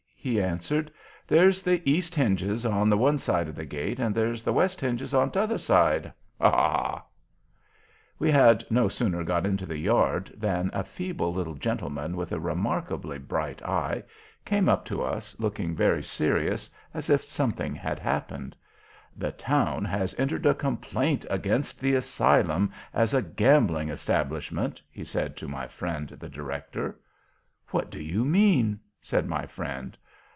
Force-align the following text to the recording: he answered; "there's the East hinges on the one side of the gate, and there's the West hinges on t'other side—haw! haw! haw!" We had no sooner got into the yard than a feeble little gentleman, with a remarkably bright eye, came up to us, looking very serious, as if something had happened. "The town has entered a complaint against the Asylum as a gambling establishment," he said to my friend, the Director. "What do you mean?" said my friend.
he 0.23 0.39
answered; 0.39 0.91
"there's 1.27 1.63
the 1.63 1.81
East 1.89 2.13
hinges 2.13 2.63
on 2.63 2.89
the 2.91 2.97
one 2.97 3.17
side 3.17 3.47
of 3.47 3.55
the 3.55 3.65
gate, 3.65 3.97
and 3.99 4.13
there's 4.13 4.43
the 4.43 4.53
West 4.53 4.79
hinges 4.79 5.15
on 5.15 5.31
t'other 5.31 5.57
side—haw! 5.57 6.11
haw! 6.51 6.59
haw!" 6.95 7.03
We 8.19 8.29
had 8.29 8.63
no 8.69 8.87
sooner 8.87 9.23
got 9.23 9.47
into 9.47 9.65
the 9.65 9.79
yard 9.79 10.31
than 10.37 10.69
a 10.73 10.83
feeble 10.83 11.33
little 11.33 11.55
gentleman, 11.55 12.15
with 12.15 12.31
a 12.31 12.39
remarkably 12.39 13.17
bright 13.17 13.63
eye, 13.63 14.03
came 14.45 14.69
up 14.69 14.85
to 14.85 15.01
us, 15.01 15.35
looking 15.39 15.75
very 15.75 16.03
serious, 16.03 16.69
as 16.93 17.09
if 17.09 17.23
something 17.23 17.73
had 17.73 17.97
happened. 17.97 18.55
"The 19.17 19.31
town 19.31 19.85
has 19.85 20.13
entered 20.19 20.45
a 20.45 20.53
complaint 20.53 21.25
against 21.31 21.79
the 21.79 21.95
Asylum 21.95 22.71
as 22.93 23.15
a 23.15 23.23
gambling 23.23 23.89
establishment," 23.89 24.83
he 24.91 25.03
said 25.03 25.35
to 25.37 25.47
my 25.47 25.67
friend, 25.67 26.09
the 26.09 26.29
Director. 26.29 26.99
"What 27.69 27.89
do 27.89 27.99
you 27.99 28.23
mean?" 28.23 28.79
said 29.01 29.27
my 29.27 29.47
friend. 29.47 29.97